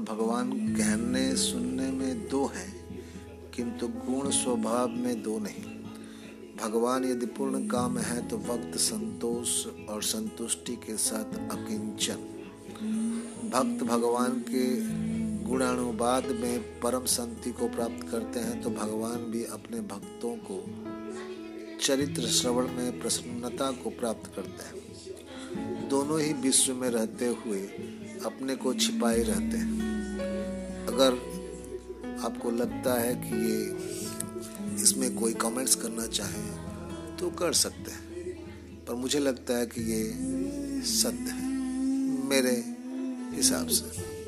भगवान 0.00 0.50
कहने 0.76 1.36
सुनने 1.36 1.90
में 1.90 2.28
दो 2.28 2.44
हैं, 2.46 2.72
किंतु 3.56 3.88
गुण 3.88 4.30
स्वभाव 4.30 4.88
में 4.88 5.22
दो 5.22 5.38
नहीं। 5.38 5.64
भगवान 6.62 7.04
यदि 7.04 7.26
पूर्ण 7.26 7.66
काम 7.68 7.98
है 7.98 8.26
तो 8.28 8.36
वक्त 8.38 8.76
संतोष 8.78 9.66
और 9.88 10.02
संतुष्टि 10.02 10.76
के 10.76 10.96
साथ 10.96 11.38
अकिंचन। 11.50 12.30
भक्त 13.44 13.84
भगवान 13.84 14.40
के 14.50 14.66
गुणानुवाद 15.44 16.26
में 16.32 16.80
परम 16.80 17.04
शांति 17.06 17.50
को 17.50 17.68
प्राप्त 17.68 18.08
करते 18.10 18.40
हैं 18.40 18.60
तो 18.62 18.70
भगवान 18.70 19.18
भी 19.30 19.44
अपने 19.44 19.80
भक्तों 19.80 20.36
को 20.50 20.64
चरित्र 21.80 22.26
श्रवण 22.28 22.68
में 22.68 23.00
प्रसन्नता 23.00 23.70
को 23.72 23.90
प्राप्त 23.90 24.30
करते 24.36 24.64
हैं। 24.64 24.82
दोनों 25.88 26.20
ही 26.20 26.32
विश्व 26.32 26.74
में 26.74 26.90
रहते 26.90 27.26
हुए 27.26 27.60
अपने 28.24 28.56
को 28.56 28.74
छिपाए 28.74 29.22
रहते 29.22 29.56
हैं। 29.56 29.80
अगर 30.86 31.34
आपको 32.24 32.50
लगता 32.50 33.00
है 33.00 33.14
कि 33.14 33.36
ये 33.50 33.76
इसमें 34.82 35.14
कोई 35.14 35.34
कमेंट्स 35.34 35.74
करना 35.74 36.06
चाहे 36.06 36.42
तो 37.16 37.30
कर 37.30 37.52
सकते 37.52 37.90
हैं। 37.90 38.04
पर 38.84 38.94
मुझे 38.94 39.18
लगता 39.18 39.58
है 39.58 39.66
कि 39.66 39.80
ये 39.80 40.12
सत्य 40.82 41.30
है, 41.30 41.48
मेरे 42.28 42.74
हिसाब 43.36 43.66
से। 43.68 44.23